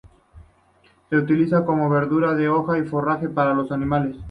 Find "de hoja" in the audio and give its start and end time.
2.33-2.79